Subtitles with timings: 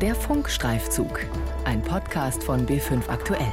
[0.00, 1.26] Der Funkstreifzug,
[1.64, 3.52] ein Podcast von B5 Aktuell.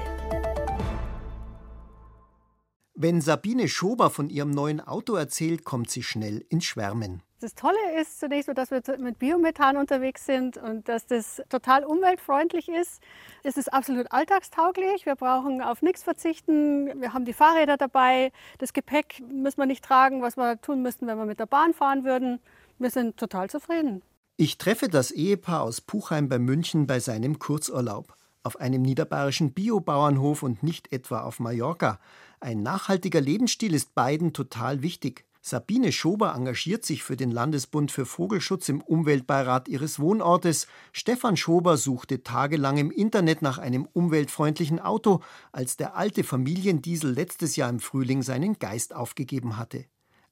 [2.94, 7.24] Wenn Sabine Schober von ihrem neuen Auto erzählt, kommt sie schnell ins Schwärmen.
[7.40, 11.84] Das Tolle ist zunächst mal, dass wir mit Biomethan unterwegs sind und dass das total
[11.84, 13.02] umweltfreundlich ist.
[13.42, 15.08] Es ist absolut alltagstauglich.
[15.08, 17.02] Wir brauchen auf nichts verzichten.
[17.02, 18.32] Wir haben die Fahrräder dabei.
[18.60, 21.74] Das Gepäck müssen wir nicht tragen, was wir tun müssten, wenn wir mit der Bahn
[21.74, 22.40] fahren würden.
[22.78, 24.04] Wir sind total zufrieden.
[24.38, 28.18] Ich treffe das Ehepaar aus Puchheim bei München bei seinem Kurzurlaub.
[28.44, 32.02] Auf einem niederbayerischen Biobauernhof und nicht etwa auf Mallorca.
[32.42, 35.24] Ein nachhaltiger Lebensstil ist beiden total wichtig.
[35.42, 40.68] Sabine Schober engagiert sich für den Landesbund für Vogelschutz im Umweltbeirat ihres Wohnortes.
[40.92, 45.22] Stefan Schober suchte tagelang im Internet nach einem umweltfreundlichen Auto,
[45.54, 49.86] als der alte Familiendiesel letztes Jahr im Frühling seinen Geist aufgegeben hatte.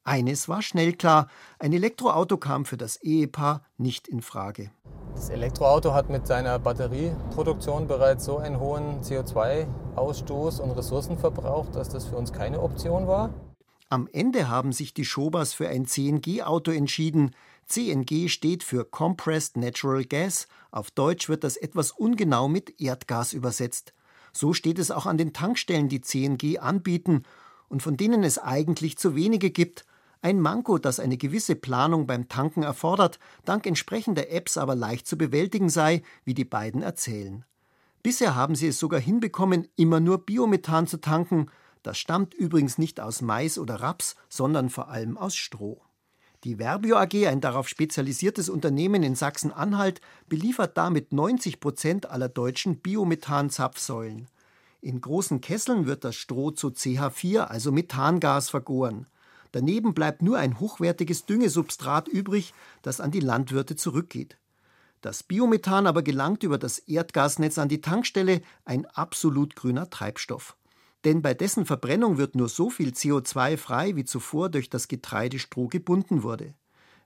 [0.05, 4.69] Eines war schnell klar, ein Elektroauto kam für das Ehepaar nicht in Frage.
[5.15, 12.05] Das Elektroauto hat mit seiner Batterieproduktion bereits so einen hohen CO2-Ausstoß und Ressourcenverbrauch, dass das
[12.05, 13.33] für uns keine Option war.
[13.87, 17.31] Am Ende haben sich die Schobers für ein CNG-Auto entschieden.
[17.67, 20.47] CNG steht für Compressed Natural Gas.
[20.71, 23.93] Auf Deutsch wird das etwas ungenau mit Erdgas übersetzt.
[24.33, 27.23] So steht es auch an den Tankstellen, die CNG anbieten
[27.69, 29.85] und von denen es eigentlich zu wenige gibt.
[30.23, 35.17] Ein Manko, das eine gewisse Planung beim Tanken erfordert, dank entsprechender Apps aber leicht zu
[35.17, 37.43] bewältigen sei, wie die beiden erzählen.
[38.03, 41.47] Bisher haben sie es sogar hinbekommen, immer nur Biomethan zu tanken,
[41.81, 45.81] das stammt übrigens nicht aus Mais oder Raps, sondern vor allem aus Stroh.
[46.45, 52.79] Die Verbio AG, ein darauf spezialisiertes Unternehmen in Sachsen-Anhalt, beliefert damit 90 Prozent aller deutschen
[52.79, 54.29] Biomethan-Zapfsäulen.
[54.79, 59.07] In großen Kesseln wird das Stroh zu CH4, also Methangas, vergoren.
[59.53, 64.37] Daneben bleibt nur ein hochwertiges Düngesubstrat übrig, das an die Landwirte zurückgeht.
[64.99, 70.57] Das Biomethan aber gelangt über das Erdgasnetz an die Tankstelle, ein absolut grüner Treibstoff
[71.03, 75.67] denn bei dessen Verbrennung wird nur so viel CO2 frei, wie zuvor durch das Getreidestroh
[75.67, 76.53] gebunden wurde.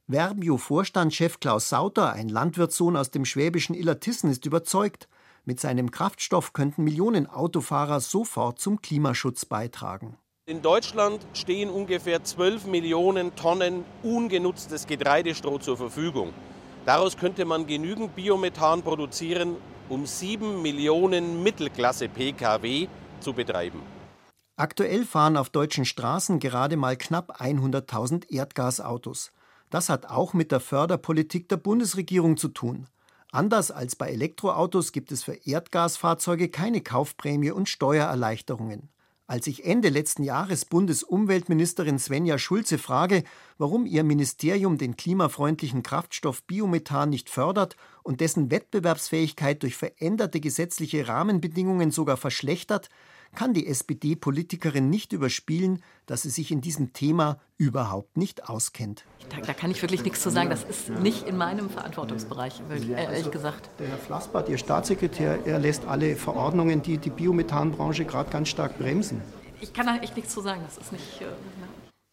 [0.07, 5.09] Verbio-Vorstandschef Klaus Sauter, ein Landwirtssohn aus dem schwäbischen Illertissen, ist überzeugt,
[5.45, 10.17] mit seinem Kraftstoff könnten Millionen Autofahrer sofort zum Klimaschutz beitragen.
[10.49, 16.31] In Deutschland stehen ungefähr 12 Millionen Tonnen ungenutztes Getreidestroh zur Verfügung.
[16.85, 19.57] Daraus könnte man genügend Biomethan produzieren,
[19.89, 22.87] um 7 Millionen Mittelklasse-Pkw
[23.19, 23.81] zu betreiben.
[24.55, 29.33] Aktuell fahren auf deutschen Straßen gerade mal knapp 100.000 Erdgasautos.
[29.69, 32.87] Das hat auch mit der Förderpolitik der Bundesregierung zu tun.
[33.33, 38.87] Anders als bei Elektroautos gibt es für Erdgasfahrzeuge keine Kaufprämie und Steuererleichterungen.
[39.29, 43.25] Als ich Ende letzten Jahres Bundesumweltministerin Svenja Schulze frage,
[43.57, 51.09] warum ihr Ministerium den klimafreundlichen Kraftstoff Biomethan nicht fördert und dessen Wettbewerbsfähigkeit durch veränderte gesetzliche
[51.09, 52.89] Rahmenbedingungen sogar verschlechtert,
[53.35, 59.05] kann die SPD-Politikerin nicht überspielen, dass sie sich in diesem Thema überhaupt nicht auskennt.
[59.29, 60.49] Da, da, kann ich wirklich nichts zu sagen.
[60.49, 63.69] Das ist nicht in meinem Verantwortungsbereich, äh, ehrlich also, gesagt.
[63.79, 68.77] Der Herr Flassbart, Ihr Staatssekretär, er lässt alle Verordnungen, die die Biomethanbranche gerade ganz stark
[68.77, 69.21] bremsen.
[69.59, 70.61] Ich kann da echt nichts zu sagen.
[70.65, 71.21] Das ist nicht.
[71.21, 71.25] Äh,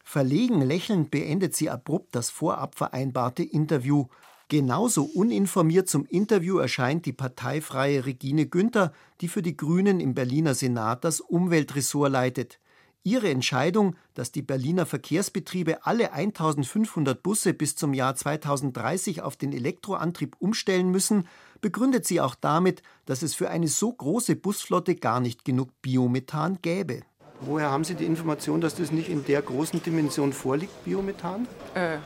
[0.03, 4.07] Verlegen lächelnd beendet sie abrupt das vorab vereinbarte Interview
[4.49, 10.55] Genauso uninformiert zum Interview erscheint die parteifreie Regine Günther, die für die Grünen im Berliner
[10.55, 12.61] Senat das Umweltressort leitet.
[13.07, 19.53] Ihre Entscheidung, dass die Berliner Verkehrsbetriebe alle 1500 Busse bis zum Jahr 2030 auf den
[19.53, 21.29] Elektroantrieb umstellen müssen,
[21.61, 26.59] begründet sie auch damit, dass es für eine so große Busflotte gar nicht genug Biomethan
[26.63, 27.03] gäbe.
[27.41, 31.47] Woher haben Sie die Information, dass das nicht in der großen Dimension vorliegt, Biomethan?
[31.75, 31.99] Äh,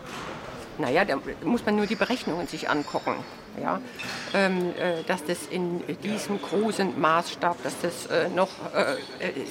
[0.79, 3.15] naja, da muss man nur die Berechnungen sich angucken.
[3.61, 3.81] Ja,
[4.35, 8.97] ähm, äh, dass das in diesem großen Maßstab, dass das äh, noch äh,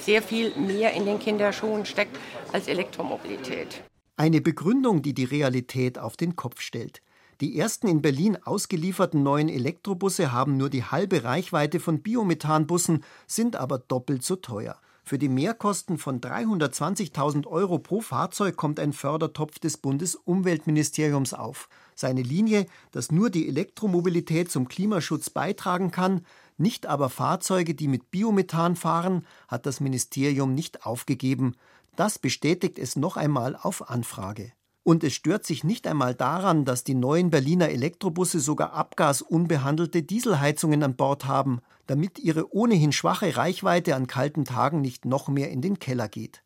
[0.00, 2.16] sehr viel mehr in den Kinderschuhen steckt
[2.52, 3.82] als Elektromobilität.
[4.16, 7.02] Eine Begründung, die die Realität auf den Kopf stellt.
[7.40, 13.54] Die ersten in Berlin ausgelieferten neuen Elektrobusse haben nur die halbe Reichweite von Biomethanbussen, sind
[13.54, 14.76] aber doppelt so teuer.
[15.08, 21.70] Für die Mehrkosten von 320.000 Euro pro Fahrzeug kommt ein Fördertopf des Bundesumweltministeriums auf.
[21.94, 26.26] Seine Linie, dass nur die Elektromobilität zum Klimaschutz beitragen kann,
[26.58, 31.54] nicht aber Fahrzeuge, die mit Biomethan fahren, hat das Ministerium nicht aufgegeben.
[31.96, 34.52] Das bestätigt es noch einmal auf Anfrage.
[34.88, 40.82] Und es stört sich nicht einmal daran, dass die neuen Berliner Elektrobusse sogar abgasunbehandelte Dieselheizungen
[40.82, 45.60] an Bord haben, damit ihre ohnehin schwache Reichweite an kalten Tagen nicht noch mehr in
[45.60, 46.42] den Keller geht.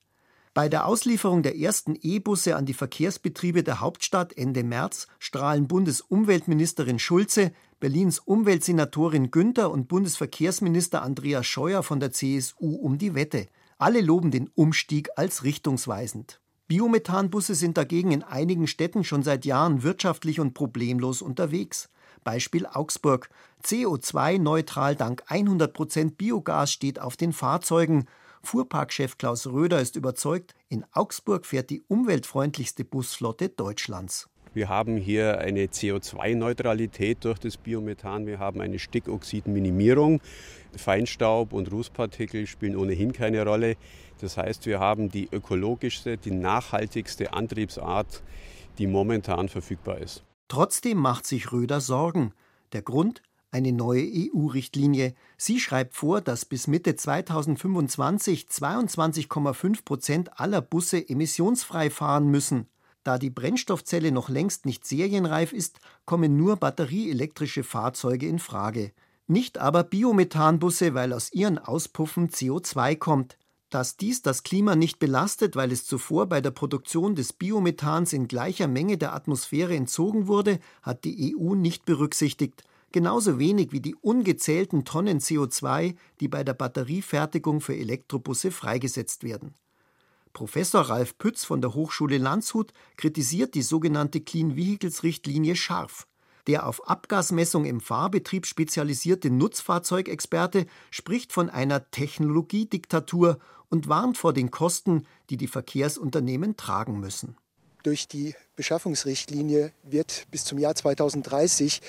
[0.55, 6.99] Bei der Auslieferung der ersten E-Busse an die Verkehrsbetriebe der Hauptstadt Ende März strahlen Bundesumweltministerin
[6.99, 13.47] Schulze, Berlins Umweltsenatorin Günther und Bundesverkehrsminister Andreas Scheuer von der CSU um die Wette.
[13.79, 16.42] Alle loben den Umstieg als richtungsweisend.
[16.73, 21.91] Biomethanbusse sind dagegen in einigen Städten schon seit Jahren wirtschaftlich und problemlos unterwegs.
[22.25, 23.29] Beispiel Augsburg.
[23.63, 28.07] CO2-neutral dank 100% Biogas steht auf den Fahrzeugen.
[28.43, 34.31] Fuhrparkchef Klaus Röder ist überzeugt, in Augsburg fährt die umweltfreundlichste Busflotte Deutschlands.
[34.55, 38.27] Wir haben hier eine CO2-Neutralität durch das Biomethan.
[38.27, 40.21] Wir haben eine Stickoxidminimierung.
[40.77, 43.77] Feinstaub und Rußpartikel spielen ohnehin keine Rolle.
[44.23, 48.23] Das heißt, wir haben die ökologischste, die nachhaltigste Antriebsart,
[48.79, 50.23] die momentan verfügbar ist.
[50.49, 52.33] Trotzdem macht sich Röder Sorgen.
[52.73, 53.23] Der Grund?
[53.53, 55.15] eine neue EU-Richtlinie.
[55.37, 62.67] Sie schreibt vor, dass bis Mitte 2025 22,5 Prozent aller Busse emissionsfrei fahren müssen.
[63.05, 68.93] Da die Brennstoffzelle noch längst nicht serienreif ist, kommen nur batterieelektrische Fahrzeuge in Frage.
[69.27, 73.37] Nicht aber Biomethanbusse, weil aus ihren Auspuffen CO2 kommt.
[73.73, 78.29] Dass dies das Klima nicht belastet, weil es zuvor bei der Produktion des Biomethans in
[78.29, 83.95] gleicher Menge der Atmosphäre entzogen wurde, hat die EU nicht berücksichtigt genauso wenig wie die
[83.95, 89.55] ungezählten Tonnen CO2, die bei der Batteriefertigung für Elektrobusse freigesetzt werden.
[90.35, 96.07] Professor Ralf Pütz von der Hochschule Landshut kritisiert die sogenannte Clean Vehicles Richtlinie scharf.
[96.47, 104.50] Der auf Abgasmessung im Fahrbetrieb spezialisierte Nutzfahrzeugexperte spricht von einer Technologiediktatur und warnt vor den
[104.50, 107.37] Kosten, die die Verkehrsunternehmen tragen müssen.
[107.83, 111.81] Durch die Beschaffungsrichtlinie wird bis zum Jahr 2030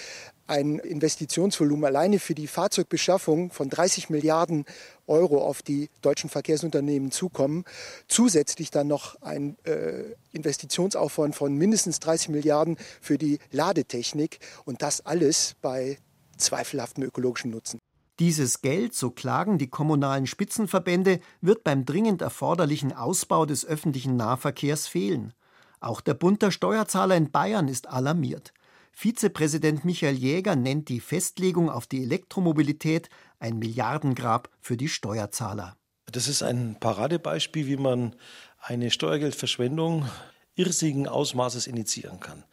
[0.47, 4.65] ein Investitionsvolumen alleine für die Fahrzeugbeschaffung von 30 Milliarden
[5.07, 7.65] Euro auf die deutschen Verkehrsunternehmen zukommen.
[8.07, 15.05] Zusätzlich dann noch ein äh, Investitionsaufwand von mindestens 30 Milliarden für die Ladetechnik und das
[15.05, 15.97] alles bei
[16.37, 17.79] zweifelhaftem ökologischen Nutzen.
[18.19, 24.87] Dieses Geld, so klagen die kommunalen Spitzenverbände, wird beim dringend erforderlichen Ausbau des öffentlichen Nahverkehrs
[24.87, 25.33] fehlen.
[25.79, 28.53] Auch der Bund der Steuerzahler in Bayern ist alarmiert.
[28.93, 33.09] Vizepräsident Michael Jäger nennt die Festlegung auf die Elektromobilität
[33.39, 35.75] ein Milliardengrab für die Steuerzahler.
[36.05, 38.15] Das ist ein Paradebeispiel, wie man
[38.59, 40.07] eine Steuergeldverschwendung
[40.55, 42.43] irrsigen Ausmaßes initiieren kann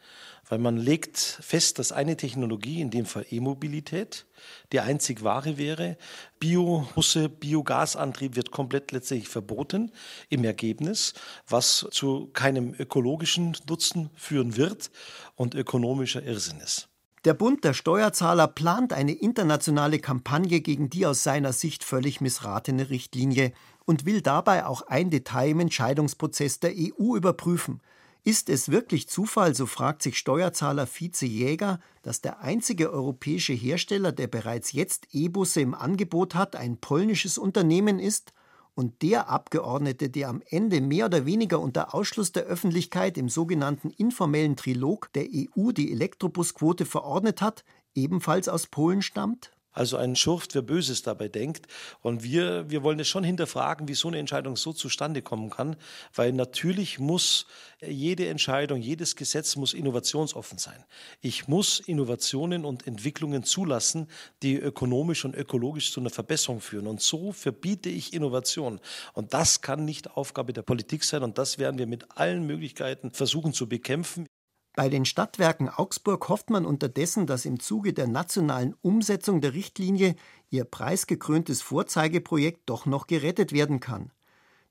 [0.51, 4.25] weil man legt fest, dass eine Technologie, in dem Fall E-Mobilität,
[4.73, 5.97] die einzig wahre wäre.
[6.39, 9.93] Biobusse, Biogasantrieb wird komplett letztlich verboten
[10.27, 11.13] im Ergebnis,
[11.47, 14.91] was zu keinem ökologischen Nutzen führen wird
[15.35, 16.89] und ökonomischer Irrsinn ist.
[17.23, 22.89] Der Bund der Steuerzahler plant eine internationale Kampagne gegen die aus seiner Sicht völlig missratene
[22.89, 23.53] Richtlinie
[23.91, 27.81] und will dabei auch ein Detail im Entscheidungsprozess der EU überprüfen.
[28.23, 34.13] Ist es wirklich Zufall, so fragt sich Steuerzahler Vize Jäger, dass der einzige europäische Hersteller,
[34.13, 38.31] der bereits jetzt E-Busse im Angebot hat, ein polnisches Unternehmen ist
[38.75, 43.89] und der Abgeordnete, der am Ende mehr oder weniger unter Ausschluss der Öffentlichkeit im sogenannten
[43.89, 49.51] informellen Trilog der EU die Elektrobusquote verordnet hat, ebenfalls aus Polen stammt?
[49.73, 51.67] Also ein Schurft, wer Böses dabei denkt.
[52.01, 55.77] Und wir, wir wollen es schon hinterfragen, wie so eine Entscheidung so zustande kommen kann,
[56.13, 57.45] weil natürlich muss
[57.81, 60.83] jede Entscheidung, jedes Gesetz muss innovationsoffen sein.
[61.21, 64.07] Ich muss Innovationen und Entwicklungen zulassen,
[64.43, 66.87] die ökonomisch und ökologisch zu einer Verbesserung führen.
[66.87, 68.79] Und so verbiete ich Innovation.
[69.13, 71.23] Und das kann nicht Aufgabe der Politik sein.
[71.23, 74.27] Und das werden wir mit allen Möglichkeiten versuchen zu bekämpfen.
[74.73, 80.15] Bei den Stadtwerken Augsburg hofft man unterdessen, dass im Zuge der nationalen Umsetzung der Richtlinie
[80.49, 84.11] ihr preisgekröntes Vorzeigeprojekt doch noch gerettet werden kann.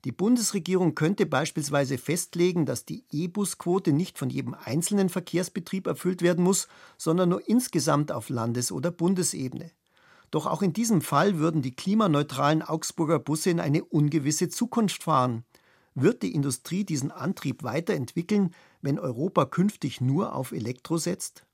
[0.03, 6.43] Die Bundesregierung könnte beispielsweise festlegen, dass die E-Bus-Quote nicht von jedem einzelnen Verkehrsbetrieb erfüllt werden
[6.43, 6.67] muss,
[6.97, 9.69] sondern nur insgesamt auf Landes- oder Bundesebene.
[10.31, 15.43] Doch auch in diesem Fall würden die klimaneutralen Augsburger Busse in eine ungewisse Zukunft fahren.
[15.93, 21.45] Wird die Industrie diesen Antrieb weiterentwickeln, wenn Europa künftig nur auf Elektro setzt?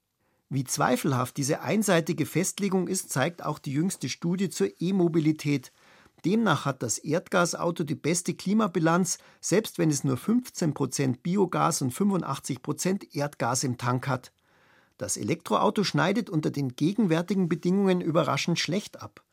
[0.50, 5.74] Wie zweifelhaft diese einseitige Festlegung ist, zeigt auch die jüngste Studie zur E-Mobilität.
[6.24, 11.92] Demnach hat das Erdgasauto die beste Klimabilanz, selbst wenn es nur 15 Prozent Biogas und
[11.92, 14.32] 85 Prozent Erdgas im Tank hat.
[14.98, 19.24] Das Elektroauto schneidet unter den gegenwärtigen Bedingungen überraschend schlecht ab.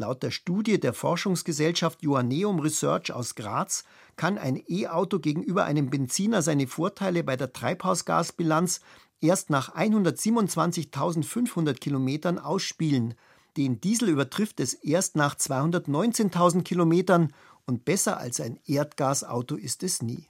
[0.00, 3.84] Laut der Studie der Forschungsgesellschaft Joanneum Research aus Graz
[4.16, 8.80] kann ein E-Auto gegenüber einem Benziner seine Vorteile bei der Treibhausgasbilanz
[9.20, 13.12] erst nach 127.500 Kilometern ausspielen.
[13.58, 17.34] Den Diesel übertrifft es erst nach 219.000 Kilometern
[17.66, 20.28] und besser als ein Erdgasauto ist es nie.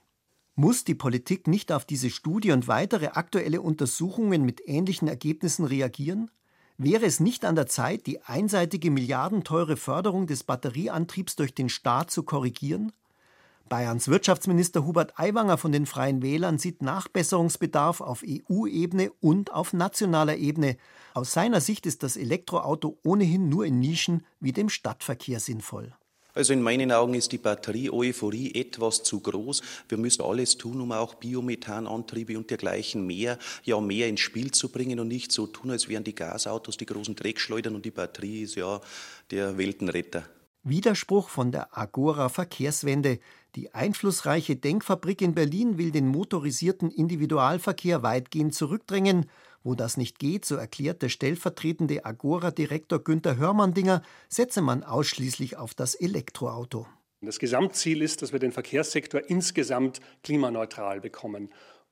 [0.53, 6.29] Muss die Politik nicht auf diese Studie und weitere aktuelle Untersuchungen mit ähnlichen Ergebnissen reagieren?
[6.83, 12.09] Wäre es nicht an der Zeit, die einseitige milliardenteure Förderung des Batterieantriebs durch den Staat
[12.09, 12.91] zu korrigieren?
[13.69, 20.37] Bayerns Wirtschaftsminister Hubert Aiwanger von den Freien Wählern sieht Nachbesserungsbedarf auf EU-Ebene und auf nationaler
[20.37, 20.75] Ebene.
[21.13, 25.93] Aus seiner Sicht ist das Elektroauto ohnehin nur in Nischen wie dem Stadtverkehr sinnvoll.
[26.33, 29.61] Also in meinen Augen ist die Batterie-Euphorie etwas zu groß.
[29.89, 34.69] Wir müssen alles tun, um auch Biomethanantriebe und dergleichen mehr, ja mehr ins Spiel zu
[34.69, 38.43] bringen und nicht so tun, als wären die Gasautos die großen Dreckschleudern und die Batterie
[38.43, 38.79] ist ja
[39.29, 40.23] der Weltenretter.
[40.63, 43.19] Widerspruch von der Agora Verkehrswende.
[43.55, 49.25] Die einflussreiche Denkfabrik in Berlin will den motorisierten Individualverkehr weitgehend zurückdrängen
[49.63, 55.73] wo das nicht geht, so erklärt der stellvertretende Agora-Direktor Günther Hörmandinger, setze man ausschließlich auf
[55.73, 56.87] das Elektroauto.
[57.21, 61.49] Das Gesamtziel ist, dass wir den Verkehrssektor insgesamt klimaneutral bekommen.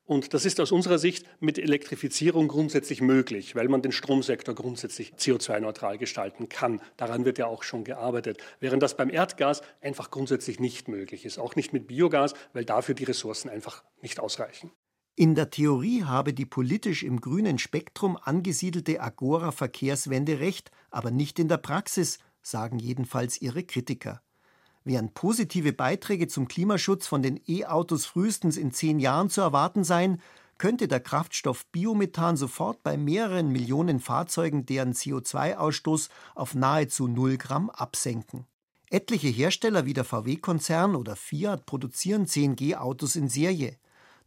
[0.09, 5.13] Und das ist aus unserer Sicht mit Elektrifizierung grundsätzlich möglich, weil man den Stromsektor grundsätzlich
[5.13, 6.81] CO2-neutral gestalten kann.
[6.97, 8.39] Daran wird ja auch schon gearbeitet.
[8.59, 11.37] Während das beim Erdgas einfach grundsätzlich nicht möglich ist.
[11.37, 14.71] Auch nicht mit Biogas, weil dafür die Ressourcen einfach nicht ausreichen.
[15.19, 21.49] In der Theorie habe die politisch im grünen Spektrum angesiedelte Agora-Verkehrswende recht, aber nicht in
[21.49, 24.21] der Praxis, sagen jedenfalls ihre Kritiker.
[24.85, 30.21] Während positive Beiträge zum Klimaschutz von den E-Autos frühestens in zehn Jahren zu erwarten seien,
[30.57, 37.69] könnte der Kraftstoff Biomethan sofort bei mehreren Millionen Fahrzeugen deren CO2-Ausstoß auf nahezu 0 Gramm
[37.69, 38.45] absenken.
[38.89, 43.77] Etliche Hersteller wie der VW-Konzern oder Fiat produzieren 10G-Autos in Serie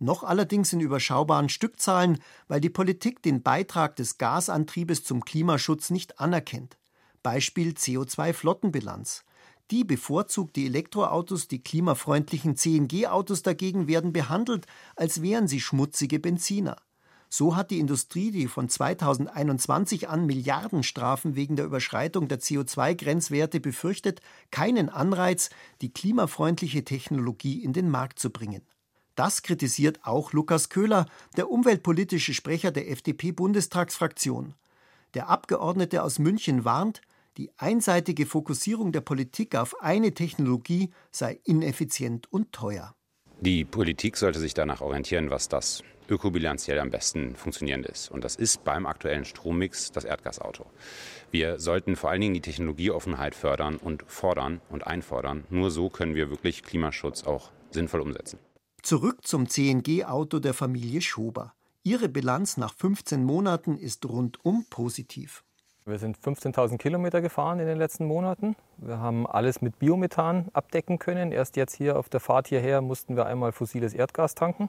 [0.02, 2.18] noch allerdings in überschaubaren Stückzahlen,
[2.48, 6.76] weil die Politik den Beitrag des Gasantriebes zum Klimaschutz nicht anerkennt.
[7.22, 9.24] Beispiel CO2-Flottenbilanz.
[9.70, 14.66] Die bevorzugt die Elektroautos, die klimafreundlichen CNG-Autos dagegen werden behandelt,
[14.96, 16.76] als wären sie schmutzige Benziner.
[17.30, 24.20] So hat die Industrie die von 2021 an Milliardenstrafen wegen der Überschreitung der CO2-Grenzwerte befürchtet,
[24.50, 25.48] keinen Anreiz,
[25.80, 28.60] die klimafreundliche Technologie in den Markt zu bringen.
[29.22, 34.54] Das kritisiert auch Lukas Köhler, der umweltpolitische Sprecher der FDP-Bundestagsfraktion.
[35.14, 37.02] Der Abgeordnete aus München warnt,
[37.36, 42.96] die einseitige Fokussierung der Politik auf eine Technologie sei ineffizient und teuer.
[43.40, 48.10] Die Politik sollte sich danach orientieren, was das ökobilanziell am besten funktionierend ist.
[48.10, 50.66] Und das ist beim aktuellen Strommix das Erdgasauto.
[51.30, 55.44] Wir sollten vor allen Dingen die Technologieoffenheit fördern und fordern und einfordern.
[55.48, 58.40] Nur so können wir wirklich Klimaschutz auch sinnvoll umsetzen.
[58.82, 61.54] Zurück zum CNG-Auto der Familie Schober.
[61.84, 65.44] Ihre Bilanz nach 15 Monaten ist rundum positiv.
[65.84, 68.56] Wir sind 15.000 Kilometer gefahren in den letzten Monaten.
[68.78, 71.30] Wir haben alles mit Biomethan abdecken können.
[71.30, 74.68] Erst jetzt hier auf der Fahrt hierher mussten wir einmal fossiles Erdgas tanken.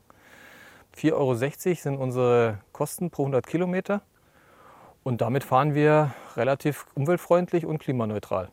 [0.96, 1.36] 4,60 Euro
[1.82, 4.04] sind unsere Kosten pro 100 Kilometer.
[5.02, 8.50] Und damit fahren wir relativ umweltfreundlich und klimaneutral.